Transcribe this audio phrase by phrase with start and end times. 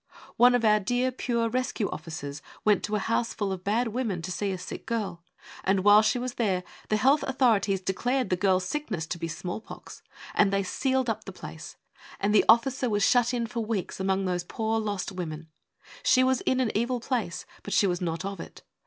[0.35, 4.23] One of our dear pure Rescue Officers went to a house full of bad women
[4.23, 5.21] to see a sick girl,
[5.63, 10.01] and while she was there the health authorities declared the girl's sickness to be smallpox,
[10.33, 11.75] and they sealed up the place,
[12.19, 14.47] and the Officer was shut in for weeks among 4 THE WAY OF HOLINESS those
[14.55, 15.49] poor lost women.
[16.01, 18.63] She was in an evil place, but she was not of it.